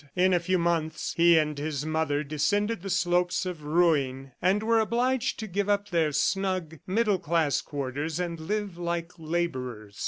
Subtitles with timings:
[0.15, 4.79] In a few months, he and his mother descended the slopes of ruin, and were
[4.79, 9.99] obliged to give up their snug, middle class quarters and live like laborers.